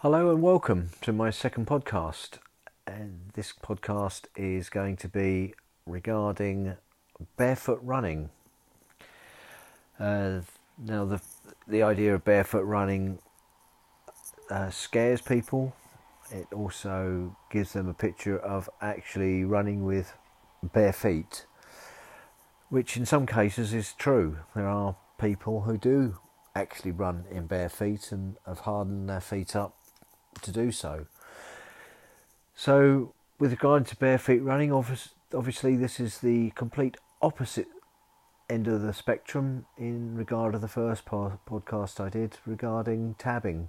[0.00, 2.36] Hello and welcome to my second podcast.
[2.86, 5.54] And this podcast is going to be
[5.86, 6.76] regarding
[7.38, 8.28] barefoot running.
[9.98, 10.40] Uh,
[10.76, 11.22] now, the
[11.66, 13.20] the idea of barefoot running
[14.50, 15.74] uh, scares people.
[16.30, 20.12] It also gives them a picture of actually running with
[20.62, 21.46] bare feet,
[22.68, 24.40] which in some cases is true.
[24.54, 26.18] There are people who do
[26.54, 29.74] actually run in bare feet and have hardened their feet up
[30.42, 31.06] to do so.
[32.54, 37.68] So, with regard to bare feet running, obviously, this is the complete opposite
[38.48, 43.68] end of the spectrum in regard to the first podcast I did regarding tabbing,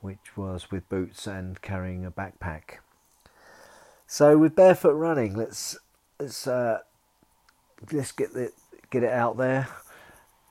[0.00, 2.78] which was with boots and carrying a backpack.
[4.06, 5.76] So, with barefoot running, let's
[6.18, 6.80] let's uh,
[7.92, 8.52] let's get the,
[8.90, 9.68] get it out there.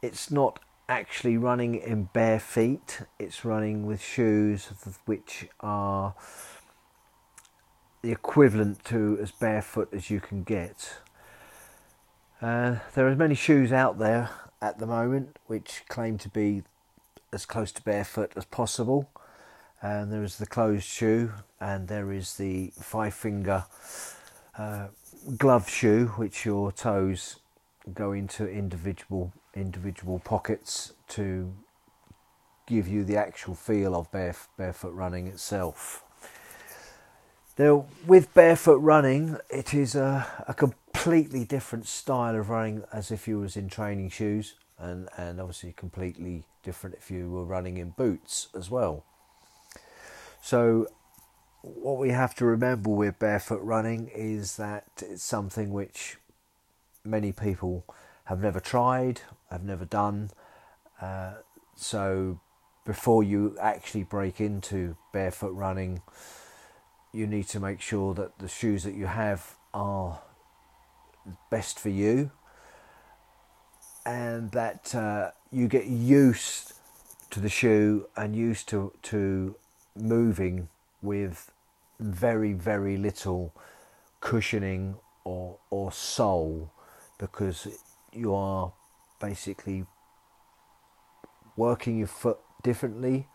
[0.02, 0.59] It's not
[0.90, 3.02] actually running in bare feet.
[3.20, 4.70] It's running with shoes
[5.05, 6.16] which are
[8.02, 11.00] the equivalent to as barefoot as you can get.
[12.42, 14.30] Uh, there are many shoes out there
[14.61, 16.64] at the moment which claim to be
[17.33, 19.09] as close to barefoot as possible.
[19.81, 23.66] And there is the closed shoe, and there is the five finger
[24.58, 24.88] uh,
[25.38, 27.39] glove shoe, which your toes
[27.94, 31.53] go into individual individual pockets to
[32.67, 36.03] give you the actual feel of bare, barefoot running itself.
[37.58, 43.27] Now, with barefoot running, it is a, a completely different style of running as if
[43.27, 47.92] you was in training shoes, and, and obviously completely different if you were running in
[47.92, 49.03] boots as well.
[50.42, 50.88] So,
[51.61, 56.17] what we have to remember with barefoot running is that it's something which
[57.03, 57.86] many people
[58.28, 60.30] have never tried, have never done.
[61.02, 61.36] Uh,
[61.75, 62.39] so
[62.86, 66.02] before you actually break into barefoot running,
[67.14, 70.20] you need to make sure that the shoes that you have are
[71.50, 72.32] best for you
[74.05, 76.73] and that uh, you get used
[77.30, 79.55] to the shoe and used to, to
[79.95, 80.67] moving
[81.02, 81.52] with
[81.99, 83.54] very, very little
[84.20, 86.71] cushioning or, or sole
[87.17, 87.67] because
[88.17, 88.73] you are
[89.20, 89.86] basically
[91.55, 93.28] working your foot differently,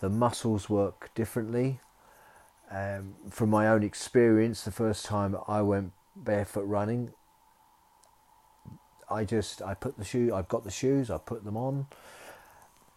[0.00, 1.80] the muscles work differently.
[2.70, 7.12] Um, from my own experience, the first time I went barefoot running,
[9.10, 11.86] I just I put the shoe, I've got the shoes, I put them on.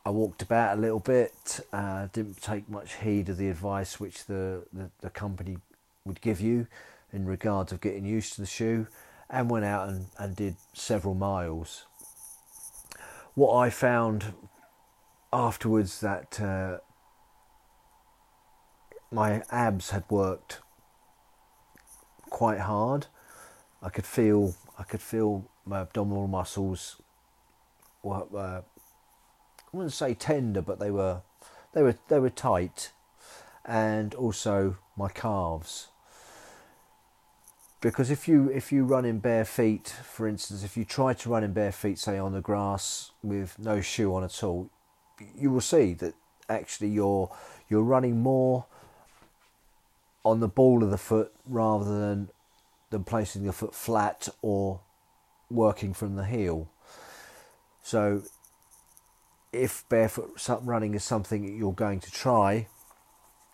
[0.06, 4.26] I walked about a little bit, uh, didn't take much heed of the advice which
[4.26, 5.58] the, the, the company
[6.06, 6.68] would give you
[7.12, 8.88] in regards of getting used to the shoe
[9.30, 11.86] and went out and, and did several miles.
[13.34, 14.34] What I found
[15.34, 16.78] afterwards that uh,
[19.12, 20.60] my abs had worked
[22.30, 23.08] quite hard.
[23.82, 27.02] I could feel I could feel my abdominal muscles
[28.04, 31.22] were, uh, I wouldn't say tender, but they were
[31.74, 32.92] they were they were tight,
[33.66, 35.90] and also my calves
[37.86, 41.30] because if you if you run in bare feet, for instance, if you try to
[41.30, 44.72] run in bare feet, say on the grass with no shoe on at all,
[45.38, 46.16] you will see that
[46.50, 47.32] actually you're
[47.70, 48.66] you're running more
[50.24, 52.30] on the ball of the foot rather than
[52.90, 54.80] than placing your foot flat or
[55.52, 56.68] working from the heel.
[57.84, 58.24] So
[59.54, 62.66] if barefoot running is something that you're going to try,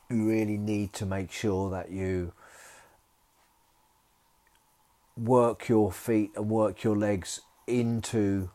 [0.10, 2.32] you really need to make sure that you
[5.18, 8.50] work your feet and work your legs into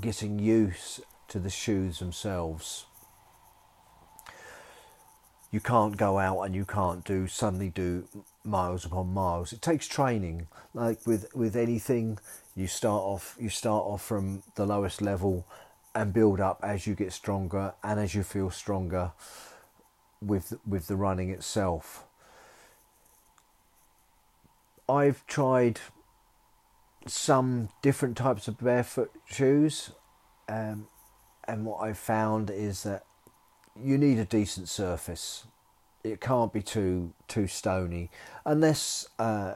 [0.00, 2.86] getting used to the shoes themselves.
[5.52, 8.06] You can't go out and you can't do suddenly do
[8.44, 9.52] miles upon miles.
[9.52, 10.46] It takes training.
[10.74, 12.18] Like with with anything,
[12.54, 15.46] you start off you start off from the lowest level
[15.94, 19.10] and build up as you get stronger and as you feel stronger
[20.20, 22.04] with with the running itself.
[24.90, 25.80] I've tried
[27.06, 29.92] some different types of barefoot shoes,
[30.48, 30.88] um,
[31.46, 33.04] and what I've found is that
[33.80, 35.46] you need a decent surface.
[36.02, 38.10] It can't be too too stony,
[38.44, 39.54] unless uh,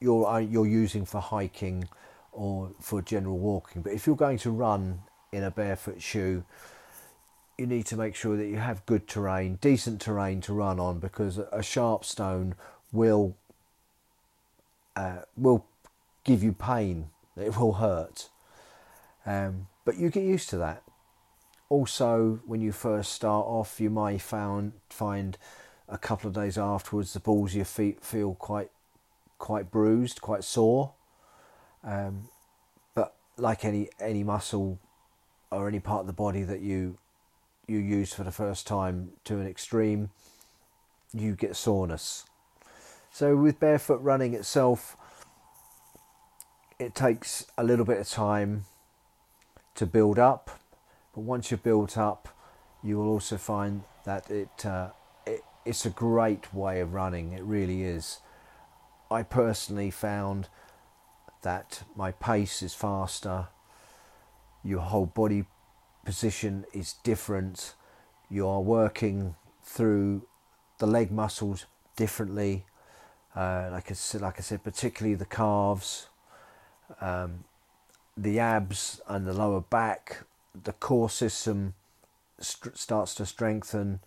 [0.00, 1.88] you're uh, you're using for hiking
[2.32, 3.82] or for general walking.
[3.82, 6.44] But if you're going to run in a barefoot shoe,
[7.58, 11.00] you need to make sure that you have good terrain, decent terrain to run on,
[11.00, 12.54] because a sharp stone
[12.92, 13.36] will
[14.96, 15.66] uh, will
[16.24, 17.10] give you pain.
[17.36, 18.28] It will hurt,
[19.26, 20.82] um, but you get used to that.
[21.68, 25.36] also, when you first start off, you may found find
[25.88, 28.70] a couple of days afterwards the balls of your feet feel quite
[29.38, 30.92] quite bruised, quite sore.
[31.82, 32.28] Um,
[32.94, 34.78] but like any any muscle
[35.50, 36.98] or any part of the body that you
[37.66, 40.10] you use for the first time to an extreme,
[41.12, 42.24] you get soreness.
[43.14, 44.96] So with barefoot running itself,
[46.80, 48.64] it takes a little bit of time
[49.76, 50.58] to build up,
[51.14, 52.36] but once you're built up,
[52.82, 54.88] you will also find that it, uh,
[55.24, 57.34] it it's a great way of running.
[57.34, 58.18] It really is.
[59.12, 60.48] I personally found
[61.42, 63.46] that my pace is faster,
[64.64, 65.44] your whole body
[66.04, 67.74] position is different,
[68.28, 70.26] you are working through
[70.78, 72.64] the leg muscles differently.
[73.34, 76.08] Uh, like I said, like I said, particularly the calves,
[77.00, 77.44] um,
[78.16, 80.24] the abs, and the lower back.
[80.62, 81.74] The core system
[82.38, 83.98] st- starts to strengthen,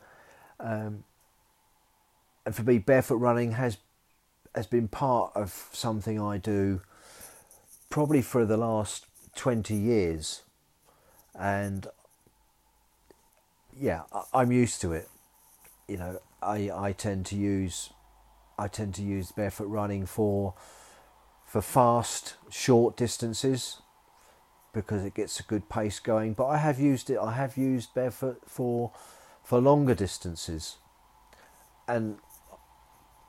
[0.62, 1.04] um,
[2.46, 3.78] and for me, barefoot running has
[4.56, 6.82] has been part of something I do
[7.90, 10.42] probably for the last 20 years.
[11.38, 11.88] And
[13.78, 14.04] yeah,
[14.34, 15.10] I'm used to it.
[15.88, 17.92] You know, I, I tend to use
[18.58, 20.54] I tend to use barefoot running for
[21.46, 23.82] for fast short distances
[24.74, 26.34] because it gets a good pace going.
[26.34, 27.18] But I have used it.
[27.18, 28.92] I have used barefoot for
[29.44, 30.78] for longer distances,
[31.88, 32.18] and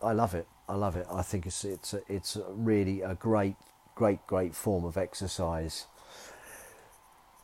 [0.03, 0.47] I love it.
[0.69, 1.07] I love it.
[1.11, 3.57] I think it's it's a, it's a really a great
[3.95, 5.87] great great form of exercise.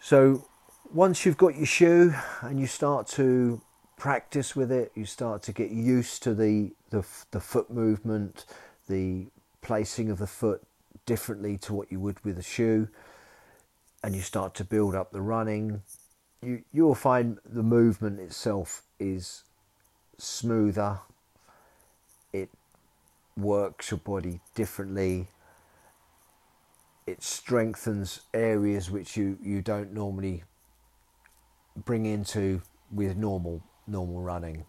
[0.01, 0.47] So
[0.93, 3.61] once you've got your shoe and you start to
[3.97, 8.45] practice with it, you start to get used to the the, the foot movement,
[8.89, 9.27] the
[9.63, 10.63] placing of the foot
[11.07, 12.89] differently to what you would with a shoe,
[14.03, 15.83] and you start to build up the running.
[16.43, 19.45] You you will find the movement itself is
[20.19, 21.01] smoother.
[22.33, 22.51] It
[23.37, 25.29] works your body differently.
[27.07, 30.45] It strengthens areas which you, you don't normally
[31.77, 34.65] bring into with normal normal running.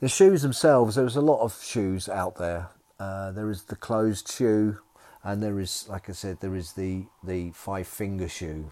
[0.00, 2.68] The shoes themselves, there's a lot of shoes out there.
[2.98, 4.78] Uh, there is the closed shoe,
[5.22, 8.70] and there is, like I said, there is the the five finger shoe,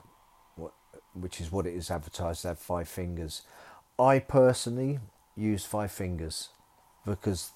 [1.15, 3.43] which is what it is advertised to have five fingers.
[3.99, 5.01] I personally
[5.37, 6.51] use five fingers
[7.05, 7.53] because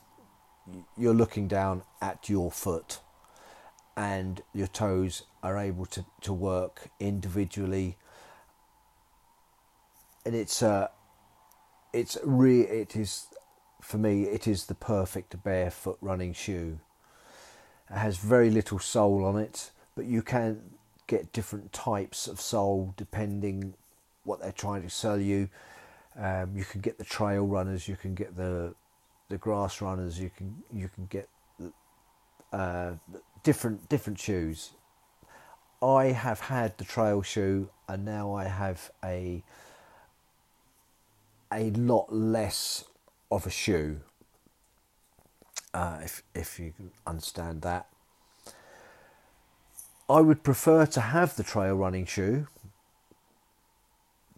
[0.96, 3.00] you're looking down at your foot
[3.96, 7.96] and your toes are able to, to work individually
[10.26, 10.88] and it's uh
[11.92, 13.28] it's re it is
[13.80, 16.78] for me it is the perfect barefoot running shoe
[17.90, 20.60] it has very little sole on it but you can
[21.06, 23.74] get different types of sole depending
[24.24, 25.48] what they're trying to sell you
[26.18, 28.74] um, you can get the trail runners you can get the
[29.28, 30.18] the grass runners.
[30.18, 31.28] You can you can get
[32.52, 32.92] uh,
[33.42, 34.72] different different shoes.
[35.82, 39.42] I have had the trail shoe, and now I have a
[41.52, 42.84] a lot less
[43.30, 44.00] of a shoe.
[45.74, 46.72] Uh, if if you
[47.06, 47.86] understand that,
[50.08, 52.46] I would prefer to have the trail running shoe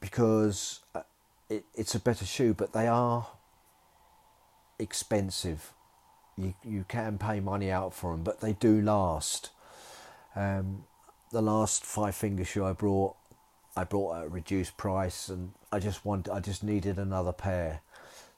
[0.00, 1.02] because uh,
[1.48, 3.28] it, it's a better shoe, but they are
[4.78, 5.72] expensive.
[6.36, 9.50] You you can pay money out for them, but they do last.
[10.34, 10.84] Um,
[11.30, 13.16] the last five finger shoe I brought,
[13.78, 17.80] I brought at a reduced price, and I just want I just needed another pair.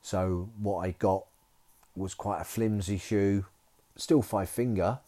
[0.03, 1.25] So what I got
[1.97, 3.47] was quite a flimsy shoe,
[3.97, 4.99] still five finger,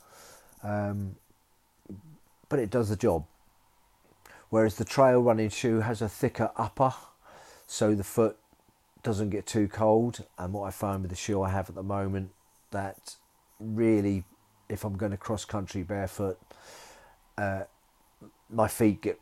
[0.62, 1.16] um,
[2.48, 3.26] but it does the job.
[4.48, 6.94] Whereas the trail running shoe has a thicker upper,
[7.66, 8.38] so the foot
[9.02, 10.24] doesn't get too cold.
[10.38, 12.30] And what I find with the shoe I have at the moment,
[12.70, 13.16] that
[13.60, 14.24] really,
[14.68, 16.38] if I'm going to cross country barefoot,
[17.36, 17.64] uh,
[18.48, 19.18] my feet get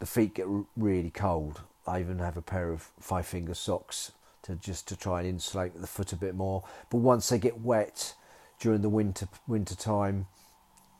[0.00, 1.60] the feet get really cold.
[1.86, 5.78] I even have a pair of five finger socks to just to try and insulate
[5.78, 6.64] the foot a bit more.
[6.90, 8.14] But once they get wet
[8.58, 10.26] during the winter winter time,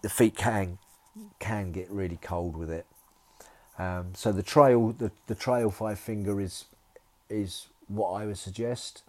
[0.02, 0.78] the feet can
[1.38, 2.86] can get really cold with it.
[3.78, 6.66] Um, so the trail the, the trail five finger is
[7.28, 9.02] is what I would suggest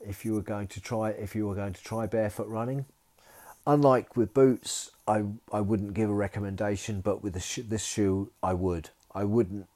[0.00, 2.86] if you were going to try if you were going to try barefoot running.
[3.66, 8.90] Unlike with boots, I I wouldn't give a recommendation, but with this shoe, I would.
[9.14, 9.66] I wouldn't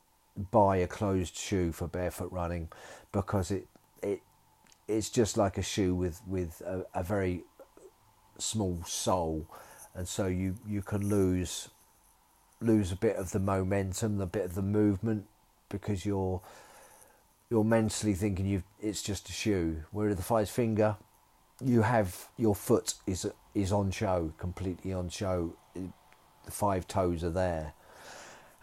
[0.50, 2.68] buy a closed shoe for barefoot running
[3.12, 3.66] because it
[4.02, 4.21] it
[4.87, 7.45] it's just like a shoe with with a, a very
[8.38, 9.47] small sole,
[9.95, 11.68] and so you you can lose
[12.61, 15.26] lose a bit of the momentum, a bit of the movement
[15.68, 16.40] because you're
[17.50, 19.85] you're mentally thinking you it's just a shoe.
[19.90, 20.97] Whereas the five finger,
[21.64, 25.57] you have your foot is is on show, completely on show.
[25.75, 27.75] The five toes are there.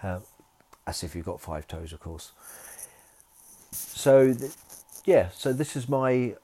[0.01, 0.19] Uh,
[0.87, 2.31] as if you've got five toes, of course.
[3.71, 4.51] So, th-
[5.05, 5.29] yeah.
[5.29, 6.35] So this is my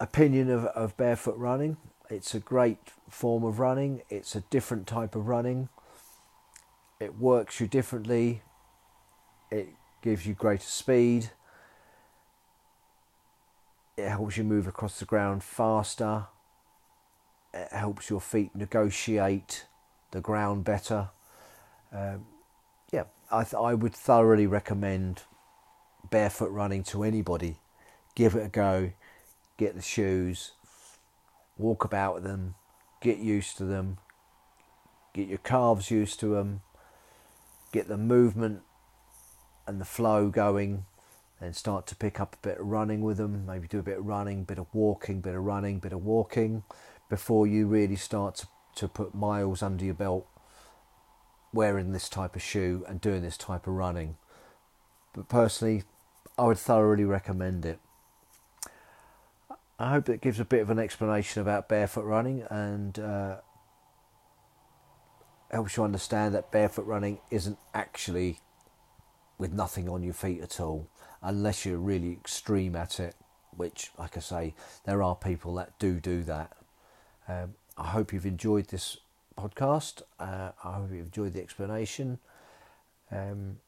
[0.00, 1.76] opinion of, of barefoot running.
[2.10, 2.78] It's a great
[3.08, 4.02] form of running.
[4.10, 5.68] It's a different type of running.
[7.00, 8.42] It works you differently.
[9.50, 9.68] It
[10.02, 11.30] gives you greater speed.
[13.96, 16.26] It helps you move across the ground faster.
[17.52, 19.66] It helps your feet negotiate
[20.10, 21.08] the ground better.
[21.92, 22.26] Um,
[23.30, 25.22] I, th- I would thoroughly recommend
[26.10, 27.56] barefoot running to anybody.
[28.14, 28.92] Give it a go,
[29.56, 30.52] get the shoes,
[31.58, 32.54] walk about with them,
[33.00, 33.98] get used to them,
[35.12, 36.62] get your calves used to them,
[37.72, 38.62] get the movement
[39.66, 40.84] and the flow going,
[41.40, 43.44] and start to pick up a bit of running with them.
[43.44, 46.62] Maybe do a bit of running, bit of walking, bit of running, bit of walking,
[47.10, 50.26] before you really start to, to put miles under your belt
[51.56, 54.16] wearing this type of shoe and doing this type of running.
[55.14, 55.82] But personally,
[56.38, 57.80] I would thoroughly recommend it.
[59.78, 63.36] I hope it gives a bit of an explanation about barefoot running and uh,
[65.50, 68.38] helps you understand that barefoot running isn't actually
[69.38, 70.88] with nothing on your feet at all,
[71.22, 73.14] unless you're really extreme at it.
[73.56, 76.52] Which, like I say, there are people that do do that.
[77.26, 78.98] Um, I hope you've enjoyed this
[79.36, 80.02] podcast.
[80.18, 82.18] Uh, I hope you've enjoyed the explanation.
[83.10, 83.58] Um,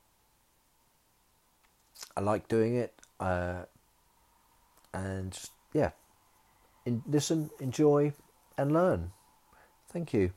[2.16, 3.64] I like doing it, uh,
[4.94, 5.38] and
[5.72, 5.90] yeah,
[6.86, 8.12] in, listen, enjoy,
[8.56, 9.12] and learn.
[9.88, 10.32] Thank you.